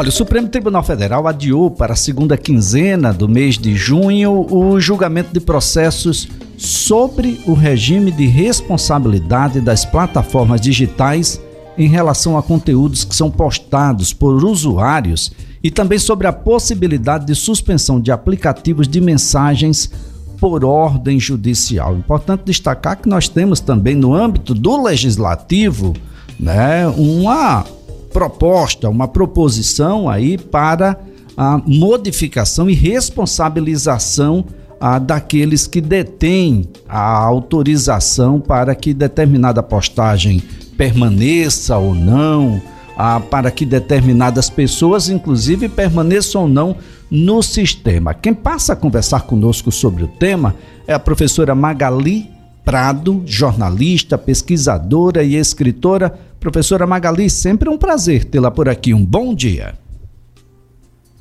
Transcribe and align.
Olha, 0.00 0.08
o 0.08 0.12
Supremo 0.12 0.48
Tribunal 0.48 0.82
Federal 0.82 1.28
adiou 1.28 1.70
para 1.70 1.92
a 1.92 1.96
segunda 1.96 2.34
quinzena 2.34 3.12
do 3.12 3.28
mês 3.28 3.58
de 3.58 3.76
junho 3.76 4.46
o 4.50 4.80
julgamento 4.80 5.30
de 5.30 5.40
processos 5.40 6.26
sobre 6.56 7.38
o 7.46 7.52
regime 7.52 8.10
de 8.10 8.24
responsabilidade 8.24 9.60
das 9.60 9.84
plataformas 9.84 10.58
digitais 10.58 11.38
em 11.76 11.86
relação 11.86 12.38
a 12.38 12.42
conteúdos 12.42 13.04
que 13.04 13.14
são 13.14 13.30
postados 13.30 14.14
por 14.14 14.42
usuários 14.42 15.32
e 15.62 15.70
também 15.70 15.98
sobre 15.98 16.26
a 16.26 16.32
possibilidade 16.32 17.26
de 17.26 17.34
suspensão 17.34 18.00
de 18.00 18.10
aplicativos 18.10 18.88
de 18.88 19.02
mensagens 19.02 19.92
por 20.38 20.64
ordem 20.64 21.20
judicial. 21.20 21.94
Importante 21.94 22.44
destacar 22.46 22.96
que 22.96 23.06
nós 23.06 23.28
temos 23.28 23.60
também 23.60 23.96
no 23.96 24.14
âmbito 24.14 24.54
do 24.54 24.82
legislativo, 24.82 25.94
né, 26.38 26.86
uma 26.88 27.66
proposta, 28.12 28.88
uma 28.88 29.08
proposição 29.08 30.08
aí 30.08 30.36
para 30.36 30.98
a 31.36 31.60
modificação 31.64 32.68
e 32.68 32.74
responsabilização 32.74 34.44
a, 34.80 34.98
daqueles 34.98 35.66
que 35.66 35.80
detêm 35.80 36.68
a 36.88 37.00
autorização 37.00 38.40
para 38.40 38.74
que 38.74 38.92
determinada 38.92 39.62
postagem 39.62 40.42
permaneça 40.76 41.76
ou 41.76 41.94
não, 41.94 42.60
a, 42.96 43.20
para 43.20 43.50
que 43.50 43.64
determinadas 43.64 44.50
pessoas, 44.50 45.08
inclusive, 45.08 45.68
permaneçam 45.68 46.42
ou 46.42 46.48
não 46.48 46.76
no 47.10 47.42
sistema. 47.42 48.14
Quem 48.14 48.32
passa 48.32 48.72
a 48.72 48.76
conversar 48.76 49.22
conosco 49.22 49.70
sobre 49.70 50.04
o 50.04 50.08
tema 50.08 50.54
é 50.86 50.94
a 50.94 50.98
professora 50.98 51.54
Magali 51.54 52.28
Prado, 52.64 53.22
jornalista, 53.26 54.16
pesquisadora 54.16 55.24
e 55.24 55.34
escritora. 55.34 56.18
Professora 56.40 56.86
Magali, 56.86 57.28
sempre 57.28 57.68
um 57.68 57.76
prazer 57.76 58.24
tê-la 58.24 58.50
por 58.50 58.68
aqui. 58.68 58.94
Um 58.94 59.04
bom 59.04 59.34
dia. 59.34 59.78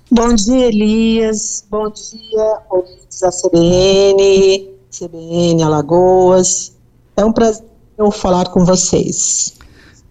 Bom 0.09 0.34
dia, 0.34 0.67
Elias. 0.67 1.66
Bom 1.70 1.92
dia, 1.92 2.58
ouvintes 2.70 3.20
da 3.20 3.30
CBN, 3.30 4.70
CBN 4.89 5.61
Alagoas. 5.61 6.72
É 7.17 7.26
um 7.26 7.34
prazer 7.34 7.66
falar 8.14 8.48
com 8.50 8.64
vocês. 8.64 9.53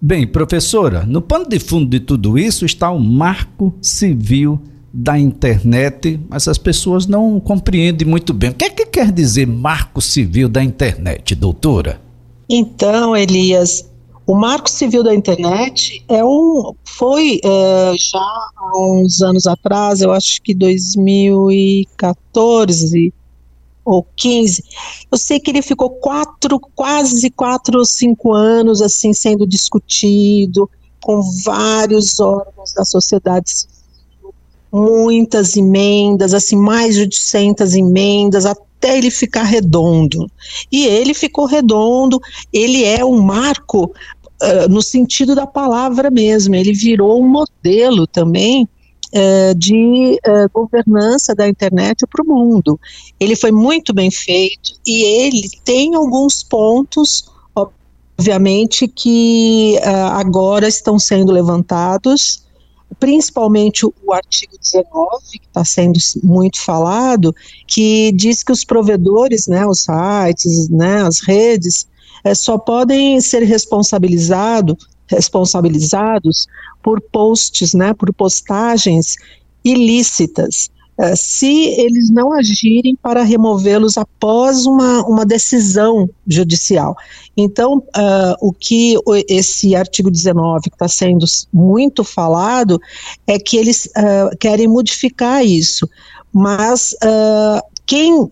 Bem, 0.00 0.26
professora, 0.26 1.04
no 1.06 1.22
pano 1.22 1.48
de 1.48 1.58
fundo 1.58 1.88
de 1.88 2.00
tudo 2.00 2.38
isso 2.38 2.66
está 2.66 2.90
o 2.90 3.00
Marco 3.00 3.74
Civil 3.80 4.60
da 4.92 5.18
internet, 5.18 6.20
mas 6.28 6.48
as 6.48 6.58
pessoas 6.58 7.06
não 7.06 7.40
compreendem 7.40 8.06
muito 8.06 8.34
bem. 8.34 8.50
O 8.50 8.54
que 8.54 8.64
é 8.64 8.70
que 8.70 8.86
quer 8.86 9.12
dizer 9.12 9.46
marco 9.46 10.00
civil 10.00 10.48
da 10.48 10.62
internet, 10.62 11.34
doutora? 11.34 12.00
Então, 12.48 13.16
Elias, 13.16 13.87
o 14.28 14.34
Marco 14.34 14.68
Civil 14.68 15.02
da 15.02 15.14
Internet 15.14 16.04
é 16.06 16.22
um, 16.22 16.74
foi 16.84 17.40
é, 17.42 17.94
já 17.98 18.20
há 18.20 18.72
uns 18.76 19.22
anos 19.22 19.46
atrás, 19.46 20.02
eu 20.02 20.12
acho 20.12 20.42
que 20.42 20.54
2014 20.54 23.14
ou 23.82 24.06
15. 24.14 24.62
Eu 25.10 25.16
sei 25.16 25.40
que 25.40 25.50
ele 25.50 25.62
ficou 25.62 25.88
quatro, 25.88 26.60
quase 26.60 27.30
quatro 27.30 27.78
ou 27.78 27.86
cinco 27.86 28.34
anos 28.34 28.82
assim 28.82 29.14
sendo 29.14 29.46
discutido 29.46 30.68
com 31.00 31.22
vários 31.42 32.20
órgãos 32.20 32.74
da 32.74 32.84
sociedade 32.84 33.48
civil 33.48 33.78
muitas 34.72 35.56
emendas, 35.56 36.34
assim, 36.34 36.56
mais 36.56 36.94
de 36.94 37.02
800 37.02 37.74
emendas, 37.74 38.46
até 38.46 38.96
ele 38.96 39.10
ficar 39.10 39.42
redondo. 39.42 40.30
E 40.70 40.86
ele 40.86 41.14
ficou 41.14 41.46
redondo, 41.46 42.20
ele 42.52 42.84
é 42.84 43.04
um 43.04 43.20
marco 43.20 43.92
uh, 44.42 44.68
no 44.68 44.82
sentido 44.82 45.34
da 45.34 45.46
palavra 45.46 46.10
mesmo, 46.10 46.54
ele 46.54 46.72
virou 46.72 47.22
um 47.22 47.28
modelo 47.28 48.06
também 48.06 48.68
uh, 49.14 49.54
de 49.54 50.18
uh, 50.26 50.50
governança 50.52 51.34
da 51.34 51.48
internet 51.48 52.06
para 52.06 52.22
o 52.22 52.26
mundo. 52.26 52.78
Ele 53.18 53.36
foi 53.36 53.52
muito 53.52 53.92
bem 53.94 54.10
feito 54.10 54.74
e 54.86 55.02
ele 55.02 55.48
tem 55.64 55.94
alguns 55.94 56.42
pontos 56.42 57.30
obviamente 58.20 58.88
que 58.88 59.78
agora 60.12 60.66
estão 60.66 60.98
sendo 60.98 61.30
levantados 61.30 62.42
principalmente 62.98 63.86
o, 63.86 64.12
artigo 64.12 64.56
19, 64.58 65.38
que 65.38 65.46
está 65.46 65.64
sendo 65.64 65.98
muito 66.22 66.60
falado, 66.60 67.34
que 67.66 68.12
diz 68.12 68.42
que 68.42 68.52
os 68.52 68.64
provedores, 68.64 69.46
né, 69.46 69.66
os 69.66 69.80
sites, 69.84 70.68
né, 70.68 71.02
as 71.02 71.20
redes, 71.20 71.86
é, 72.28 72.34
só 72.34 72.58
podem 72.58 73.20
ser 73.20 73.42
responsabilizado, 73.42 74.76
responsabilizados 75.06 76.46
por 76.82 77.00
posts, 77.00 77.72
né, 77.72 77.94
por 77.94 78.12
postagens 78.12 79.16
ilícitas. 79.64 80.70
É, 81.00 81.14
se 81.14 81.66
eles 81.80 82.10
não 82.10 82.32
agirem 82.32 82.96
para 82.96 83.22
removê-los 83.22 83.96
após 83.96 84.66
uma, 84.66 85.06
uma 85.06 85.24
decisão 85.24 86.10
judicial. 86.26 86.96
Então, 87.36 87.78
uh, 87.78 88.34
o 88.40 88.52
que 88.52 88.96
esse 89.28 89.76
artigo 89.76 90.10
19, 90.10 90.62
que 90.62 90.74
está 90.74 90.88
sendo 90.88 91.24
muito 91.52 92.02
falado, 92.02 92.80
é 93.28 93.38
que 93.38 93.56
eles 93.56 93.86
uh, 93.86 94.36
querem 94.40 94.66
modificar 94.66 95.46
isso. 95.46 95.88
Mas 96.32 96.94
uh, 96.94 97.62
quem 97.88 98.28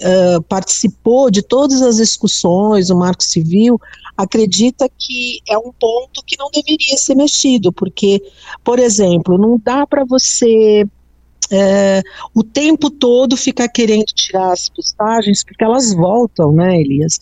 participou 0.51 1.31
de 1.31 1.41
todas 1.43 1.81
as 1.81 1.97
discussões 1.97 2.89
do 2.89 2.97
Marco 2.97 3.25
Civil 3.25 3.81
acredita 4.15 4.87
que 4.99 5.41
é 5.49 5.57
um 5.57 5.73
ponto 5.73 6.23
que 6.27 6.37
não 6.39 6.51
deveria 6.51 6.97
ser 6.99 7.15
mexido, 7.15 7.73
porque, 7.73 8.23
por 8.63 8.79
exemplo, 8.79 9.39
não 9.39 9.59
dá 9.59 9.87
para 9.87 10.05
você 10.05 10.87
é, 11.51 12.03
o 12.35 12.43
tempo 12.43 12.91
todo 12.91 13.37
ficar 13.37 13.69
querendo 13.69 14.05
tirar 14.07 14.53
as 14.53 14.69
postagens, 14.69 15.43
porque 15.43 15.65
elas 15.65 15.95
voltam, 15.95 16.53
né, 16.53 16.79
Elias? 16.79 17.19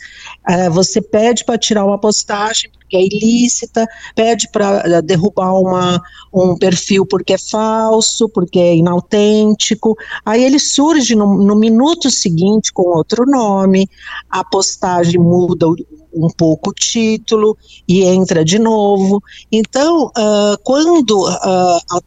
É, 0.49 0.69
você 0.71 1.01
pede 1.01 1.45
para 1.45 1.59
tirar 1.59 1.85
uma 1.85 1.99
postagem 1.99 2.71
porque 2.95 2.97
é 2.97 3.03
ilícita, 3.03 3.87
pede 4.15 4.49
para 4.51 4.83
é, 4.85 5.03
derrubar 5.03 5.53
uma, 5.55 6.01
um 6.33 6.57
perfil 6.57 7.05
porque 7.05 7.35
é 7.35 7.39
falso, 7.39 8.29
porque 8.29 8.59
é 8.59 8.77
inautêntico, 8.77 9.97
aí 10.25 10.45
ele 10.45 10.59
surge 10.59 11.15
no, 11.15 11.43
no 11.43 11.57
minuto 11.57 12.11
seguinte 12.11 12.73
com 12.73 12.83
outro 12.83 13.25
nome, 13.27 13.89
a 14.31 14.45
postagem 14.45 15.21
muda 15.21 15.67
um 16.13 16.29
pouco 16.37 16.71
o 16.71 16.75
título 16.75 17.57
e 17.89 18.05
entra 18.05 18.45
de 18.45 18.59
novo. 18.59 19.21
Então, 19.51 20.07
uh, 20.07 20.57
quando 20.63 21.29
uh, 21.29 22.03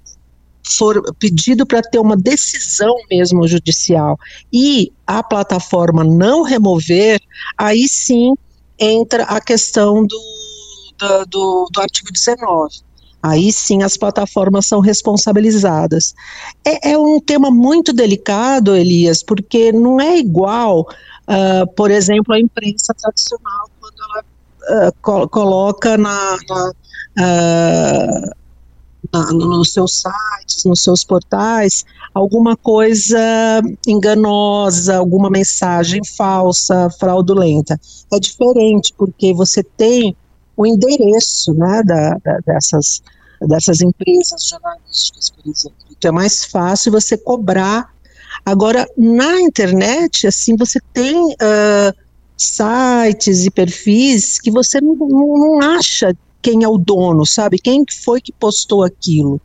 for 0.64 1.02
pedido 1.16 1.66
para 1.66 1.82
ter 1.82 2.00
uma 2.00 2.16
decisão 2.16 2.96
mesmo 3.10 3.46
judicial 3.48 4.18
e 4.52 4.94
a 5.06 5.22
plataforma 5.22 6.06
não 6.06 6.44
remover, 6.44 7.20
aí 7.58 7.88
sim 7.88 8.34
entra 8.80 9.24
a 9.24 9.42
questão 9.42 10.06
do, 10.06 10.37
do, 10.98 11.70
do, 11.72 11.82
artigo 11.82 12.12
19. 12.12 12.82
Aí 13.22 13.52
sim 13.52 13.84
as 13.84 13.98
plataformas 13.98 14.66
são 14.66 14.80
responsabilizadas. 14.80 16.14
É, 16.66 16.92
é, 16.92 16.98
um 16.98 17.20
tema 17.20 17.50
muito 17.50 17.92
delicado, 17.92 18.76
Elias, 18.76 19.24
porque 19.24 19.72
não 19.72 20.00
é 20.00 20.18
igual, 20.18 20.82
uh, 20.82 21.68
por 21.76 21.92
exemplo, 21.92 22.34
a 22.34 22.40
imprensa 22.40 22.94
tradicional, 22.94 23.70
quando 23.80 23.96
ela 24.04 24.88
uh, 24.88 24.94
col 25.02 25.28
coloca 25.28 25.98
na, 25.98 26.38
na 26.48 26.72
uh, 27.20 28.38
na, 29.12 29.32
nos 29.34 29.74
seus 29.74 30.02
sites, 30.02 30.64
nos 30.66 30.84
seus 30.84 31.04
portais, 31.04 31.86
alguma 32.14 32.56
coisa 32.56 33.20
enganosa, 33.86 34.98
alguma 34.98 35.30
mensagem 35.30 36.02
falsa, 36.04 36.90
fraudulenta. 37.00 37.80
É 38.12 38.20
diferente, 38.20 38.94
porque 38.98 39.34
você 39.34 39.64
tem 39.64 40.16
o 40.58 40.66
endereço 40.66 41.54
né, 41.54 41.84
da, 41.84 42.18
da, 42.18 42.40
dessas, 42.46 43.02
dessas 43.42 43.82
empresas 43.82 44.50
jornalísticas, 44.50 45.30
por 45.30 45.50
exemplo. 45.50 45.78
Então 45.96 46.10
é 46.10 46.12
mais 46.12 46.44
fácil 46.44 46.92
você 46.92 47.16
cobrar. 47.16 47.94
Agora, 48.44 48.88
na 48.98 49.40
internet, 49.40 50.26
assim, 50.26 50.56
você 50.56 50.80
tem 50.94 51.16
uh, 51.16 51.94
sites 52.36 53.46
e 53.46 53.52
perfis 53.52 54.40
que 54.40 54.50
você 54.50 54.82
não, 54.82 54.96
não 54.96 55.62
acha 55.62 56.16
quem 56.42 56.64
é 56.64 56.68
o 56.68 56.78
dono, 56.78 57.26
sabe? 57.26 57.58
Quem 57.60 57.84
foi 58.04 58.22
que 58.22 58.32
postou 58.32 58.84
aquilo? 58.84 59.42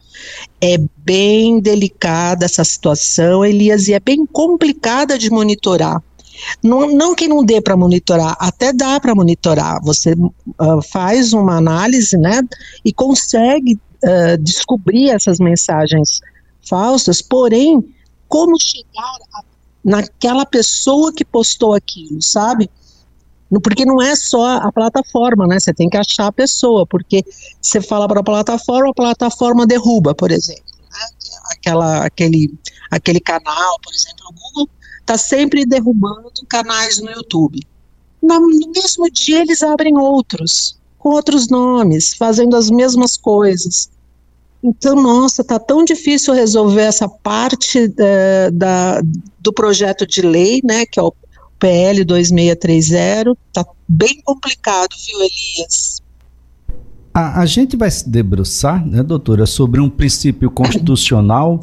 É 0.60 0.76
bem 0.98 1.58
delicada 1.58 2.44
essa 2.44 2.62
situação, 2.62 3.44
Elias, 3.44 3.88
e 3.88 3.92
é 3.92 4.00
bem 4.00 4.24
complicada 4.24 5.18
de 5.18 5.30
monitorar. 5.30 6.00
Não, 6.62 6.88
não 6.88 7.14
que 7.14 7.28
não 7.28 7.44
dê 7.44 7.60
para 7.60 7.76
monitorar, 7.76 8.36
até 8.38 8.72
dá 8.72 8.98
para 9.00 9.14
monitorar. 9.14 9.80
Você 9.82 10.12
uh, 10.12 10.82
faz 10.82 11.32
uma 11.32 11.56
análise, 11.56 12.16
né, 12.16 12.40
e 12.84 12.92
consegue 12.92 13.74
uh, 13.74 14.38
descobrir 14.38 15.10
essas 15.10 15.38
mensagens 15.38 16.20
falsas, 16.68 17.20
porém, 17.20 17.84
como 18.28 18.58
chegar 18.60 19.16
a, 19.34 19.42
naquela 19.84 20.46
pessoa 20.46 21.12
que 21.12 21.24
postou 21.24 21.74
aquilo, 21.74 22.20
sabe? 22.22 22.70
porque 23.62 23.84
não 23.84 24.00
é 24.00 24.16
só 24.16 24.56
a 24.56 24.72
plataforma, 24.72 25.46
né? 25.46 25.60
Você 25.60 25.74
tem 25.74 25.86
que 25.86 25.98
achar 25.98 26.28
a 26.28 26.32
pessoa, 26.32 26.86
porque 26.86 27.22
você 27.60 27.82
fala 27.82 28.08
para 28.08 28.20
a 28.20 28.24
plataforma, 28.24 28.88
a 28.88 28.94
plataforma 28.94 29.66
derruba, 29.66 30.14
por 30.14 30.30
exemplo. 30.30 30.64
Né? 30.90 31.06
aquela, 31.50 32.04
aquele, 32.04 32.52
aquele 32.90 33.20
canal, 33.20 33.78
por 33.82 33.94
exemplo, 33.94 34.26
o 34.28 34.32
Google 34.32 34.70
está 35.02 35.18
sempre 35.18 35.66
derrubando 35.66 36.32
canais 36.48 37.00
no 37.00 37.10
YouTube. 37.10 37.60
No 38.22 38.40
mesmo 38.74 39.10
dia 39.10 39.40
eles 39.40 39.62
abrem 39.62 39.98
outros, 39.98 40.78
com 40.98 41.10
outros 41.10 41.48
nomes, 41.48 42.14
fazendo 42.14 42.56
as 42.56 42.70
mesmas 42.70 43.16
coisas. 43.16 43.90
Então, 44.62 44.94
nossa, 44.94 45.42
tá 45.42 45.58
tão 45.58 45.84
difícil 45.84 46.32
resolver 46.32 46.82
essa 46.82 47.08
parte 47.08 47.92
é, 47.98 48.50
da, 48.52 49.02
do 49.40 49.52
projeto 49.52 50.06
de 50.06 50.22
lei, 50.22 50.60
né, 50.62 50.86
que 50.86 51.00
é 51.00 51.02
o 51.02 51.12
PL 51.58 52.04
2630, 52.04 53.36
tá 53.52 53.64
bem 53.88 54.20
complicado, 54.24 54.94
viu, 55.04 55.18
Elias? 55.18 56.00
A, 57.12 57.40
a 57.40 57.46
gente 57.46 57.76
vai 57.76 57.90
se 57.90 58.08
debruçar, 58.08 58.86
né, 58.86 59.02
doutora, 59.02 59.46
sobre 59.46 59.80
um 59.80 59.90
princípio 59.90 60.48
constitucional 60.48 61.58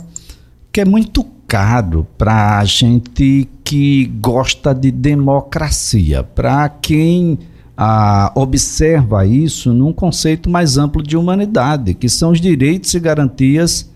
que 0.72 0.82
é 0.82 0.86
muito 0.86 1.26
caro 1.50 2.06
para 2.16 2.60
a 2.60 2.64
gente 2.64 3.50
que 3.64 4.06
gosta 4.22 4.74
de 4.74 4.92
democracia, 4.92 6.24
para 6.24 6.70
quem 6.70 7.40
ah, 7.76 8.32
observa 8.36 9.26
isso 9.26 9.74
num 9.74 9.92
conceito 9.92 10.48
mais 10.48 10.78
amplo 10.78 11.02
de 11.02 11.18
humanidade, 11.18 11.96
que 11.96 12.08
são 12.08 12.32
os 12.32 12.40
direitos 12.40 12.94
e 12.94 13.00
garantias 13.00 13.90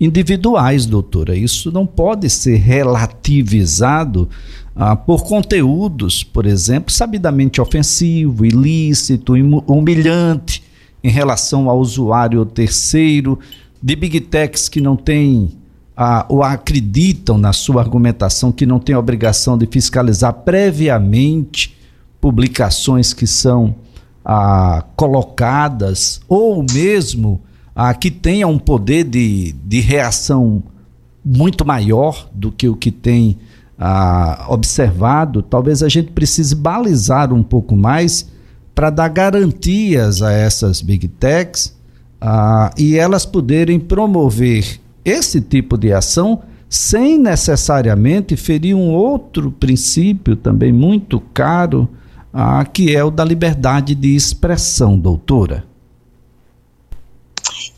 individuais, 0.00 0.84
doutora. 0.84 1.36
Isso 1.36 1.70
não 1.70 1.86
pode 1.86 2.28
ser 2.28 2.56
relativizado 2.56 4.28
ah, 4.74 4.96
por 4.96 5.22
conteúdos, 5.24 6.24
por 6.24 6.44
exemplo, 6.44 6.92
sabidamente 6.92 7.60
ofensivo, 7.60 8.44
ilícito, 8.44 9.34
humilhante 9.68 10.64
em 11.04 11.10
relação 11.10 11.70
ao 11.70 11.78
usuário 11.78 12.44
terceiro, 12.44 13.38
de 13.80 13.94
big 13.94 14.20
techs 14.22 14.68
que 14.68 14.80
não 14.80 14.96
têm 14.96 15.52
ah, 15.96 16.26
ou 16.28 16.42
acreditam 16.42 17.38
na 17.38 17.52
sua 17.52 17.80
argumentação 17.80 18.52
que 18.52 18.66
não 18.66 18.78
tem 18.78 18.94
obrigação 18.94 19.56
de 19.56 19.66
fiscalizar 19.66 20.32
previamente 20.32 21.76
publicações 22.20 23.14
que 23.14 23.26
são 23.26 23.74
ah, 24.24 24.84
colocadas 24.94 26.20
ou 26.28 26.64
mesmo 26.70 27.40
ah, 27.74 27.94
que 27.94 28.10
tenha 28.10 28.46
um 28.46 28.58
poder 28.58 29.04
de, 29.04 29.52
de 29.52 29.80
reação 29.80 30.62
muito 31.24 31.66
maior 31.66 32.28
do 32.32 32.52
que 32.52 32.68
o 32.68 32.76
que 32.76 32.90
tem 32.90 33.38
ah, 33.78 34.46
observado, 34.48 35.42
talvez 35.42 35.82
a 35.82 35.88
gente 35.88 36.12
precise 36.12 36.54
balizar 36.54 37.32
um 37.32 37.42
pouco 37.42 37.76
mais 37.76 38.28
para 38.74 38.90
dar 38.90 39.08
garantias 39.08 40.22
a 40.22 40.32
essas 40.32 40.80
big 40.82 41.08
techs 41.08 41.76
ah, 42.20 42.70
e 42.76 42.96
elas 42.96 43.24
poderem 43.24 43.78
promover 43.78 44.80
esse 45.06 45.40
tipo 45.40 45.78
de 45.78 45.92
ação 45.92 46.42
sem 46.68 47.16
necessariamente 47.16 48.36
ferir 48.36 48.74
um 48.74 48.92
outro 48.92 49.52
princípio 49.52 50.34
também 50.34 50.72
muito 50.72 51.20
caro, 51.32 51.88
ah, 52.32 52.64
que 52.64 52.94
é 52.94 53.04
o 53.04 53.10
da 53.10 53.24
liberdade 53.24 53.94
de 53.94 54.16
expressão, 54.16 54.98
doutora. 54.98 55.64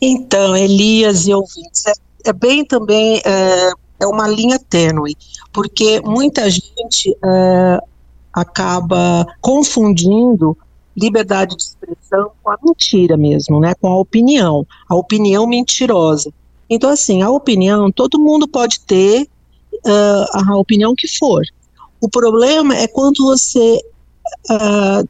Então, 0.01 0.57
Elias 0.57 1.27
e 1.27 1.33
ouvintes, 1.33 1.85
é, 1.85 1.93
é 2.25 2.33
bem 2.33 2.65
também 2.65 3.21
é, 3.23 3.71
é, 3.99 4.07
uma 4.07 4.27
linha 4.27 4.57
tênue, 4.57 5.15
porque 5.53 6.01
muita 6.01 6.49
gente 6.49 7.15
é, 7.23 7.79
acaba 8.33 9.25
confundindo 9.39 10.57
liberdade 10.97 11.55
de 11.55 11.63
expressão 11.63 12.31
com 12.41 12.49
a 12.49 12.57
mentira 12.63 13.15
mesmo, 13.15 13.59
né, 13.59 13.73
com 13.79 13.87
a 13.87 13.99
opinião, 13.99 14.65
a 14.89 14.95
opinião 14.95 15.45
mentirosa. 15.45 16.33
Então, 16.69 16.89
assim, 16.89 17.21
a 17.21 17.29
opinião, 17.29 17.91
todo 17.91 18.19
mundo 18.19 18.47
pode 18.47 18.79
ter 18.81 19.27
uh, 19.73 20.51
a 20.51 20.57
opinião 20.57 20.93
que 20.95 21.07
for. 21.17 21.41
O 22.01 22.09
problema 22.09 22.75
é 22.75 22.87
quando 22.87 23.25
você 23.25 23.79
uh, 24.51 25.07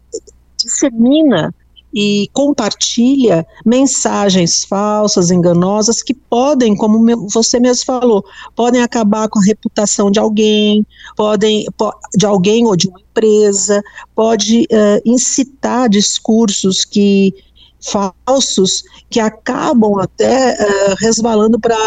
dissemina 0.57 1.53
e 1.93 2.29
compartilha 2.33 3.45
mensagens 3.65 4.63
falsas, 4.63 5.31
enganosas, 5.31 6.03
que 6.03 6.13
podem, 6.13 6.75
como 6.75 7.27
você 7.29 7.59
mesmo 7.59 7.85
falou, 7.85 8.23
podem 8.55 8.81
acabar 8.81 9.27
com 9.27 9.39
a 9.39 9.43
reputação 9.43 10.11
de 10.11 10.19
alguém, 10.19 10.85
podem 11.15 11.65
de 12.15 12.25
alguém 12.25 12.65
ou 12.65 12.75
de 12.75 12.87
uma 12.87 12.99
empresa, 12.99 13.81
pode 14.15 14.61
uh, 14.71 15.01
incitar 15.03 15.89
discursos 15.89 16.85
que 16.85 17.33
falsos 17.81 18.83
que 19.09 19.19
acabam 19.19 19.99
até 19.99 20.53
uh, 20.53 20.95
resvalando 20.99 21.59
para 21.59 21.77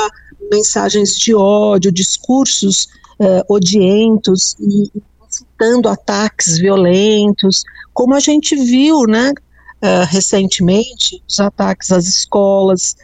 mensagens 0.51 1.17
de 1.17 1.35
ódio, 1.35 1.93
discursos 1.93 2.89
uh, 3.19 3.43
odientos 3.49 4.57
e 4.61 4.91
incitando 5.27 5.89
ataques 5.89 6.59
violentos, 6.59 7.65
como 7.95 8.15
a 8.15 8.21
gente 8.21 8.55
viu, 8.55 9.03
né, 9.05 9.31
uh, 9.31 10.07
recentemente, 10.09 11.23
os 11.29 11.41
ataques 11.41 11.91
às 11.91 12.07
escolas 12.07 12.97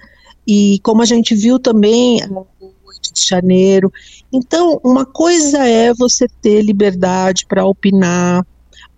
e 0.46 0.78
como 0.82 1.02
a 1.02 1.04
gente 1.04 1.34
viu 1.34 1.58
também 1.58 2.26
no 2.26 2.46
8 2.60 3.14
de 3.14 3.28
janeiro. 3.28 3.92
Então, 4.32 4.80
uma 4.84 5.06
coisa 5.06 5.66
é 5.66 5.92
você 5.94 6.26
ter 6.40 6.62
liberdade 6.62 7.46
para 7.46 7.64
opinar, 7.64 8.46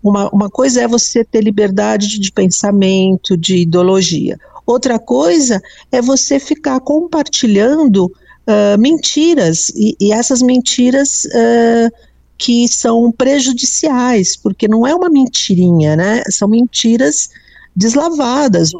uma, 0.03 0.29
uma 0.29 0.49
coisa 0.49 0.81
é 0.81 0.87
você 0.87 1.23
ter 1.23 1.41
liberdade 1.41 2.19
de, 2.19 2.31
pensamento, 2.31 3.37
de 3.37 3.57
ideologia. 3.57 4.37
Outra 4.65 4.97
coisa 4.97 5.61
é 5.91 6.01
você 6.01 6.39
ficar 6.39 6.79
compartilhando 6.79 8.05
uh, 8.05 8.79
mentiras, 8.79 9.69
e, 9.69 9.95
e, 9.99 10.11
essas 10.11 10.41
mentiras 10.41 11.25
uh, 11.25 11.91
que 12.37 12.67
são 12.67 13.11
prejudiciais, 13.11 14.35
porque 14.35 14.67
não 14.67 14.85
é 14.87 14.95
uma 14.95 15.09
mentirinha, 15.09 15.95
né? 15.95 16.23
São 16.29 16.47
mentiras 16.47 17.29
deslavadas. 17.75 18.71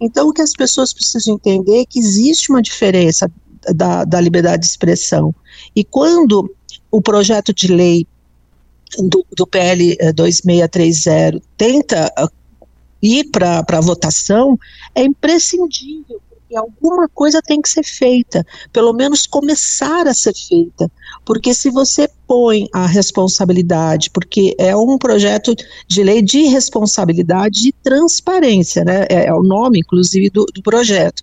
Então, 0.00 0.28
o 0.28 0.32
que 0.32 0.42
as 0.42 0.52
pessoas 0.52 0.92
precisam 0.92 1.34
entender 1.34 1.80
é 1.80 1.84
que 1.84 1.98
existe 1.98 2.50
uma 2.50 2.62
diferença 2.62 3.30
da, 3.74 4.04
da 4.04 4.20
liberdade 4.20 4.62
de 4.62 4.68
expressão. 4.68 5.34
E 5.74 5.82
quando 5.82 6.50
o 6.90 7.00
projeto 7.00 7.52
de 7.52 7.68
lei 7.68 8.06
do, 8.98 9.24
do 9.36 9.46
PL 9.46 9.96
2630 10.14 11.42
tenta 11.56 12.12
uh, 12.18 12.28
ir 13.02 13.24
para 13.30 13.64
a 13.66 13.80
votação, 13.80 14.58
é 14.94 15.04
imprescindível, 15.04 16.20
porque 16.28 16.56
alguma 16.56 17.08
coisa 17.08 17.42
tem 17.42 17.60
que 17.60 17.68
ser 17.68 17.84
feita, 17.84 18.46
pelo 18.72 18.92
menos 18.92 19.26
começar 19.26 20.06
a 20.06 20.14
ser 20.14 20.34
feita, 20.34 20.90
porque 21.24 21.52
se 21.52 21.70
você 21.70 22.08
põe 22.26 22.66
a 22.72 22.86
responsabilidade, 22.86 24.10
porque 24.10 24.54
é 24.58 24.74
um 24.76 24.96
projeto 24.96 25.54
de 25.86 26.02
lei 26.02 26.22
de 26.22 26.44
responsabilidade 26.44 27.68
e 27.68 27.72
transparência, 27.72 28.84
né, 28.84 29.06
é, 29.10 29.26
é 29.26 29.34
o 29.34 29.42
nome, 29.42 29.80
inclusive, 29.80 30.30
do, 30.30 30.46
do 30.46 30.62
projeto. 30.62 31.22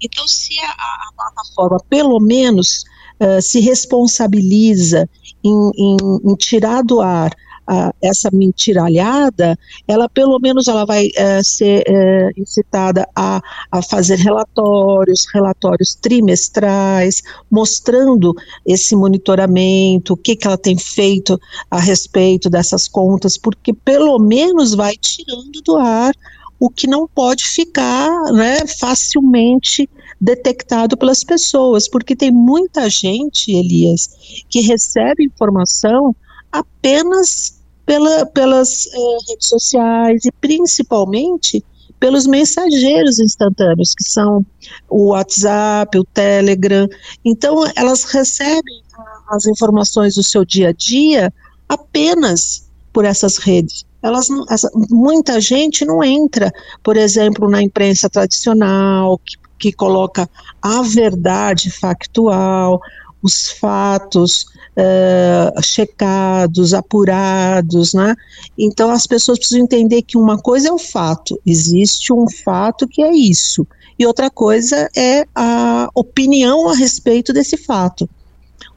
Então, 0.00 0.26
se 0.28 0.58
a, 0.60 0.70
a 0.70 1.10
plataforma, 1.16 1.78
pelo 1.88 2.20
menos, 2.20 2.84
uh, 3.20 3.40
se 3.40 3.60
responsabiliza 3.60 5.08
em, 5.44 5.70
em, 5.76 5.96
em 6.24 6.34
tirar 6.36 6.82
do 6.82 7.00
ar 7.00 7.32
uh, 7.68 7.92
essa 8.02 8.30
mentiralhada, 8.32 9.58
ela 9.86 10.08
pelo 10.08 10.38
menos 10.38 10.68
ela 10.68 10.84
vai 10.84 11.06
uh, 11.06 11.44
ser 11.44 11.84
uh, 11.88 12.40
incitada 12.40 13.08
a, 13.14 13.40
a 13.70 13.82
fazer 13.82 14.16
relatórios, 14.16 15.26
relatórios 15.32 15.94
trimestrais, 15.94 17.22
mostrando 17.50 18.34
esse 18.64 18.94
monitoramento, 18.94 20.14
o 20.14 20.16
que, 20.16 20.36
que 20.36 20.46
ela 20.46 20.58
tem 20.58 20.78
feito 20.78 21.38
a 21.70 21.78
respeito 21.78 22.48
dessas 22.48 22.88
contas, 22.88 23.36
porque 23.36 23.72
pelo 23.72 24.18
menos 24.18 24.74
vai 24.74 24.94
tirando 24.96 25.60
do 25.64 25.76
ar 25.76 26.14
o 26.58 26.70
que 26.70 26.86
não 26.86 27.06
pode 27.06 27.44
ficar 27.44 28.32
né, 28.32 28.66
facilmente 28.66 29.88
detectado 30.20 30.96
pelas 30.96 31.22
pessoas, 31.22 31.88
porque 31.88 32.16
tem 32.16 32.30
muita 32.30 32.88
gente, 32.88 33.52
Elias, 33.52 34.08
que 34.48 34.60
recebe 34.60 35.24
informação 35.24 36.14
apenas 36.50 37.60
pela, 37.84 38.26
pelas 38.26 38.86
eh, 38.86 39.16
redes 39.28 39.48
sociais 39.48 40.24
e 40.24 40.32
principalmente 40.32 41.64
pelos 42.00 42.26
mensageiros 42.26 43.18
instantâneos, 43.18 43.94
que 43.94 44.04
são 44.04 44.44
o 44.88 45.08
WhatsApp, 45.08 45.98
o 45.98 46.04
Telegram. 46.04 46.88
Então, 47.24 47.64
elas 47.74 48.04
recebem 48.04 48.82
as 49.28 49.46
informações 49.46 50.14
do 50.14 50.22
seu 50.22 50.44
dia 50.44 50.68
a 50.68 50.72
dia 50.72 51.32
apenas 51.68 52.68
por 52.92 53.04
essas 53.04 53.38
redes. 53.38 53.84
Elas, 54.02 54.28
essa, 54.50 54.70
muita 54.90 55.40
gente 55.40 55.84
não 55.84 56.02
entra, 56.02 56.52
por 56.82 56.96
exemplo, 56.96 57.48
na 57.48 57.62
imprensa 57.62 58.08
tradicional, 58.08 59.18
que 59.18 59.36
que 59.58 59.72
coloca 59.72 60.28
a 60.62 60.82
verdade 60.82 61.70
factual, 61.70 62.80
os 63.22 63.50
fatos 63.50 64.46
uh, 64.76 65.62
checados, 65.62 66.74
apurados, 66.74 67.92
né? 67.94 68.14
Então 68.56 68.90
as 68.90 69.06
pessoas 69.06 69.38
precisam 69.38 69.64
entender 69.64 70.02
que 70.02 70.16
uma 70.16 70.38
coisa 70.38 70.68
é 70.68 70.72
o 70.72 70.78
fato, 70.78 71.40
existe 71.44 72.12
um 72.12 72.28
fato 72.28 72.86
que 72.86 73.02
é 73.02 73.12
isso, 73.12 73.66
e 73.98 74.06
outra 74.06 74.30
coisa 74.30 74.88
é 74.96 75.24
a, 75.34 75.88
opinião 75.94 76.68
a 76.68 76.74
respeito 76.74 77.32
desse 77.32 77.56
fato. 77.56 78.08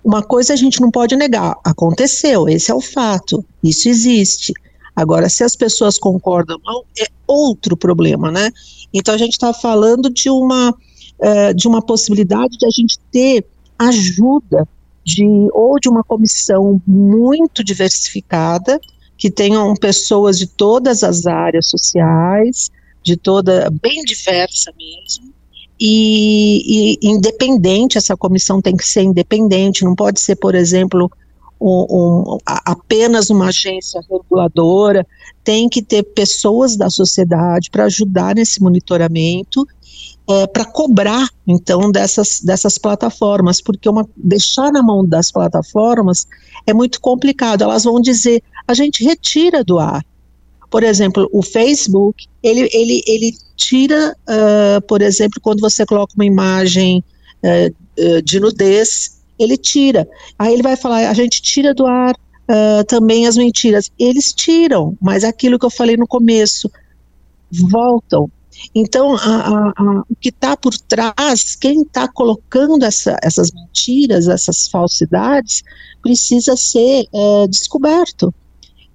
Uma 0.03 0.23
coisa 0.23 0.53
a 0.53 0.55
gente 0.55 0.81
não 0.81 0.89
pode 0.89 1.15
negar, 1.15 1.57
aconteceu, 1.63 2.47
esse 2.47 2.71
é 2.71 2.73
o 2.73 2.81
fato, 2.81 3.45
isso 3.61 3.89
existe. 3.89 4.53
Agora, 4.95 5.29
se 5.29 5.43
as 5.43 5.55
pessoas 5.55 5.97
concordam 5.97 6.57
ou 6.65 6.73
não, 6.73 6.83
é 6.99 7.05
outro 7.27 7.77
problema, 7.77 8.31
né? 8.31 8.51
Então 8.93 9.13
a 9.13 9.17
gente 9.17 9.33
está 9.33 9.53
falando 9.53 10.09
de 10.09 10.29
uma, 10.29 10.71
uh, 10.71 11.53
de 11.55 11.67
uma 11.67 11.81
possibilidade 11.81 12.57
de 12.57 12.65
a 12.65 12.69
gente 12.69 12.97
ter 13.11 13.45
ajuda 13.77 14.67
de 15.05 15.25
ou 15.53 15.79
de 15.79 15.89
uma 15.89 16.03
comissão 16.03 16.81
muito 16.85 17.63
diversificada, 17.63 18.79
que 19.17 19.29
tenham 19.29 19.73
pessoas 19.75 20.37
de 20.37 20.47
todas 20.47 21.03
as 21.03 21.25
áreas 21.25 21.67
sociais, 21.67 22.69
de 23.03 23.17
toda, 23.17 23.69
bem 23.81 24.01
diversa 24.03 24.71
mesmo, 24.77 25.33
e, 25.79 26.97
e, 27.01 27.09
independente, 27.09 27.97
essa 27.97 28.17
comissão 28.17 28.61
tem 28.61 28.75
que 28.75 28.85
ser 28.85 29.01
independente, 29.01 29.85
não 29.85 29.95
pode 29.95 30.19
ser, 30.19 30.35
por 30.35 30.53
exemplo, 30.53 31.09
um, 31.59 31.85
um, 31.89 32.37
apenas 32.47 33.29
uma 33.29 33.47
agência 33.47 34.01
reguladora, 34.09 35.05
tem 35.43 35.67
que 35.67 35.81
ter 35.81 36.03
pessoas 36.03 36.77
da 36.77 36.89
sociedade 36.89 37.69
para 37.69 37.85
ajudar 37.85 38.35
nesse 38.35 38.61
monitoramento, 38.61 39.67
é, 40.29 40.47
para 40.47 40.63
cobrar, 40.63 41.27
então, 41.45 41.91
dessas, 41.91 42.41
dessas 42.41 42.77
plataformas, 42.77 43.61
porque 43.61 43.89
uma, 43.89 44.07
deixar 44.15 44.71
na 44.71 44.81
mão 44.81 45.05
das 45.05 45.31
plataformas 45.31 46.27
é 46.65 46.73
muito 46.73 47.01
complicado, 47.01 47.63
elas 47.63 47.83
vão 47.83 47.99
dizer, 47.99 48.41
a 48.67 48.73
gente 48.73 49.03
retira 49.03 49.63
do 49.63 49.79
ar, 49.79 50.05
por 50.69 50.83
exemplo, 50.83 51.27
o 51.33 51.41
Facebook, 51.41 52.27
ele, 52.43 52.69
ele, 52.71 53.01
ele 53.07 53.33
tira, 53.55 54.15
uh, 54.29 54.81
por 54.87 55.01
exemplo, 55.01 55.41
quando 55.41 55.59
você 55.59 55.85
coloca 55.85 56.13
uma 56.15 56.25
imagem 56.25 57.03
uh, 57.43 58.21
de 58.21 58.39
nudez, 58.39 59.18
ele 59.39 59.57
tira. 59.57 60.07
Aí 60.37 60.53
ele 60.53 60.63
vai 60.63 60.75
falar, 60.75 61.09
a 61.09 61.13
gente 61.13 61.41
tira 61.41 61.73
do 61.73 61.85
ar 61.85 62.13
uh, 62.13 62.83
também 62.87 63.25
as 63.25 63.37
mentiras. 63.37 63.89
Eles 63.97 64.33
tiram, 64.33 64.97
mas 65.01 65.23
aquilo 65.23 65.57
que 65.57 65.65
eu 65.65 65.69
falei 65.69 65.95
no 65.95 66.07
começo, 66.07 66.69
voltam. 67.51 68.29
Então, 68.75 69.15
a, 69.15 69.19
a, 69.19 69.73
a, 69.77 70.03
o 70.09 70.15
que 70.19 70.29
está 70.29 70.57
por 70.57 70.77
trás, 70.77 71.55
quem 71.55 71.81
está 71.81 72.07
colocando 72.07 72.83
essa, 72.83 73.17
essas 73.23 73.51
mentiras, 73.51 74.27
essas 74.27 74.67
falsidades, 74.67 75.63
precisa 76.01 76.57
ser 76.57 77.05
é, 77.13 77.47
descoberto. 77.47 78.33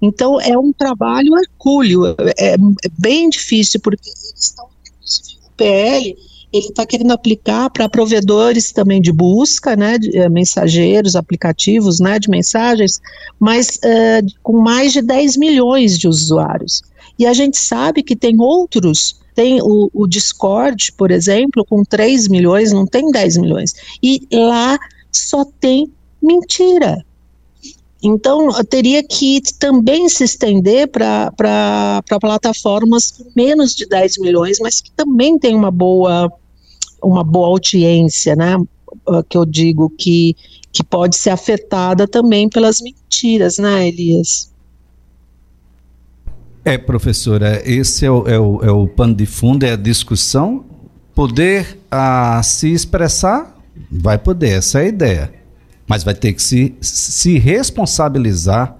Então, 0.02 0.38
é 0.38 0.56
um 0.58 0.70
trabalho 0.70 1.34
hercúleo, 1.38 2.14
é, 2.36 2.54
é 2.54 2.56
bem 2.98 3.30
difícil, 3.30 3.80
porque 3.80 4.10
eles 4.10 4.34
estão, 4.36 4.66
o 4.66 5.50
PL, 5.56 6.14
ele 6.56 6.68
está 6.68 6.86
querendo 6.86 7.10
aplicar 7.10 7.68
para 7.68 7.88
provedores 7.88 8.70
também 8.70 9.00
de 9.00 9.12
busca, 9.12 9.74
né, 9.74 9.98
de, 9.98 10.10
uh, 10.20 10.30
mensageiros, 10.30 11.16
aplicativos, 11.16 11.98
né, 11.98 12.16
de 12.18 12.30
mensagens, 12.30 13.00
mas 13.40 13.76
uh, 13.78 14.26
com 14.40 14.60
mais 14.60 14.92
de 14.92 15.02
10 15.02 15.36
milhões 15.36 15.98
de 15.98 16.06
usuários. 16.06 16.82
E 17.18 17.26
a 17.26 17.32
gente 17.32 17.58
sabe 17.58 18.04
que 18.04 18.14
tem 18.14 18.40
outros, 18.40 19.20
tem 19.34 19.60
o, 19.60 19.90
o 19.92 20.06
Discord, 20.06 20.92
por 20.92 21.10
exemplo, 21.10 21.64
com 21.64 21.82
3 21.82 22.28
milhões, 22.28 22.72
não 22.72 22.86
tem 22.86 23.10
10 23.10 23.38
milhões, 23.38 23.74
e 24.00 24.24
lá 24.32 24.78
só 25.10 25.44
tem 25.44 25.90
mentira, 26.22 27.04
então, 28.06 28.50
teria 28.68 29.02
que 29.02 29.40
também 29.58 30.10
se 30.10 30.24
estender 30.24 30.88
para 30.88 31.32
plataformas 32.20 33.10
com 33.10 33.24
menos 33.34 33.74
de 33.74 33.86
10 33.86 34.18
milhões, 34.18 34.58
mas 34.60 34.82
que 34.82 34.90
também 34.90 35.38
tem 35.38 35.54
uma 35.54 35.70
boa, 35.70 36.30
uma 37.04 37.22
boa 37.22 37.48
audiência, 37.48 38.34
né? 38.34 38.56
Ah, 39.08 39.22
que 39.28 39.36
eu 39.36 39.44
digo 39.44 39.90
que, 39.90 40.36
que 40.72 40.82
pode 40.82 41.16
ser 41.16 41.30
afetada 41.30 42.08
também 42.08 42.48
pelas 42.48 42.80
mentiras, 42.80 43.58
né, 43.58 43.88
Elias? 43.88 44.52
É, 46.64 46.78
professora, 46.78 47.62
esse 47.64 48.06
é 48.06 48.10
o, 48.10 48.26
é 48.26 48.40
o, 48.40 48.60
é 48.62 48.70
o 48.70 48.88
pano 48.88 49.14
de 49.14 49.26
fundo, 49.26 49.64
é 49.64 49.72
a 49.72 49.76
discussão. 49.76 50.64
Poder 51.14 51.78
a, 51.90 52.38
ah, 52.38 52.42
se 52.42 52.72
expressar, 52.72 53.56
vai 53.90 54.16
poder, 54.18 54.58
essa 54.58 54.80
é 54.80 54.82
a 54.82 54.88
ideia 54.88 55.44
mas 55.86 56.02
vai 56.02 56.14
ter 56.14 56.32
que 56.32 56.42
se, 56.42 56.74
se 56.80 57.38
responsabilizar 57.38 58.76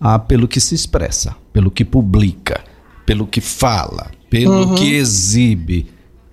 ah, 0.00 0.18
pelo 0.18 0.48
que 0.48 0.60
se 0.60 0.74
expressa, 0.74 1.36
pelo 1.52 1.70
que 1.70 1.84
publica, 1.84 2.62
pelo 3.06 3.26
que 3.26 3.40
fala, 3.40 4.10
pelo 4.28 4.68
uhum. 4.68 4.74
que 4.74 4.94
exibe. 4.94 5.86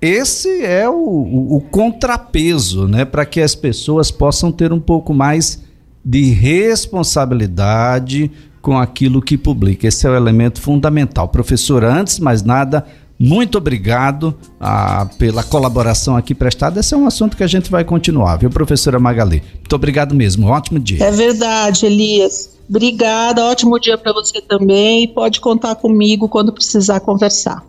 Esse 0.06 0.64
é 0.64 0.88
o, 0.88 0.94
o, 0.94 1.58
o 1.58 1.62
contrapeso, 1.62 2.88
né, 2.88 3.04
para 3.06 3.26
que 3.26 3.42
as 3.42 3.56
pessoas 3.56 4.12
possam 4.12 4.52
ter 4.52 4.72
um 4.72 4.80
pouco 4.80 5.16
mais 5.16 5.64
de 6.04 6.30
responsabilidade 6.30 8.30
com 8.62 8.78
aquilo 8.78 9.20
que 9.20 9.36
publica. 9.36 9.88
Esse 9.88 10.06
é 10.06 10.10
o 10.12 10.16
elemento 10.16 10.62
fundamental. 10.62 11.28
Professor, 11.30 11.84
antes 11.84 12.20
mais 12.20 12.44
nada, 12.44 12.86
muito 13.18 13.58
obrigado 13.58 14.36
ah, 14.60 15.10
pela 15.18 15.44
colaboração 15.44 16.16
aqui 16.16 16.36
prestada. 16.36 16.82
Esse 16.82 16.94
é 16.94 16.98
um 16.98 17.08
assunto 17.08 17.36
que 17.36 17.44
a 17.44 17.48
gente 17.48 17.72
vai 17.72 17.84
continuar, 17.84 18.38
viu, 18.38 18.52
professora 18.52 19.00
Magali? 19.00 19.42
Muito 19.56 19.76
obrigado 19.76 20.14
mesmo. 20.14 20.46
Ótimo 20.48 20.80
dia. 20.80 21.04
É 21.04 21.10
verdade, 21.10 21.88
Elias. 21.88 22.52
Obrigada. 22.70 23.44
Ótimo 23.44 23.80
dia 23.80 23.98
para 23.98 24.14
você 24.14 24.40
também. 24.40 25.08
Pode 25.08 25.42
contar 25.42 25.74
comigo 25.76 26.30
quando 26.30 26.54
precisar 26.54 27.00
conversar. 27.00 27.64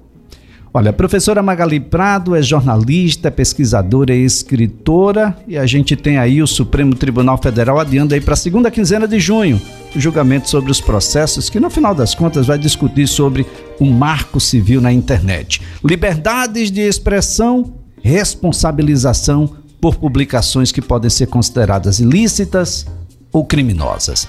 Olha, 0.76 0.90
a 0.90 0.92
professora 0.92 1.42
Magali 1.42 1.80
Prado 1.80 2.36
é 2.36 2.42
jornalista, 2.42 3.30
pesquisadora 3.30 4.14
e 4.14 4.22
escritora 4.22 5.34
e 5.48 5.56
a 5.56 5.64
gente 5.64 5.96
tem 5.96 6.18
aí 6.18 6.42
o 6.42 6.46
Supremo 6.46 6.94
Tribunal 6.94 7.38
Federal 7.38 7.80
adiando 7.80 8.12
aí 8.12 8.20
para 8.20 8.34
a 8.34 8.36
segunda 8.36 8.70
quinzena 8.70 9.08
de 9.08 9.18
junho 9.18 9.58
o 9.94 9.98
julgamento 9.98 10.50
sobre 10.50 10.70
os 10.70 10.78
processos 10.78 11.48
que 11.48 11.58
no 11.58 11.70
final 11.70 11.94
das 11.94 12.14
contas 12.14 12.46
vai 12.46 12.58
discutir 12.58 13.08
sobre 13.08 13.46
o 13.80 13.86
marco 13.86 14.38
civil 14.38 14.82
na 14.82 14.92
internet. 14.92 15.62
Liberdades 15.82 16.70
de 16.70 16.82
expressão, 16.82 17.72
responsabilização 18.02 19.56
por 19.80 19.96
publicações 19.96 20.72
que 20.72 20.82
podem 20.82 21.08
ser 21.08 21.28
consideradas 21.28 22.00
ilícitas 22.00 22.84
ou 23.32 23.46
criminosas. 23.46 24.28